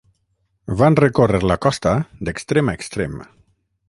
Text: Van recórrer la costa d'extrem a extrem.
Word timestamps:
Van 0.77 0.95
recórrer 0.99 1.41
la 1.51 1.57
costa 1.65 1.93
d'extrem 2.29 2.73
a 2.73 2.79
extrem. 2.81 3.15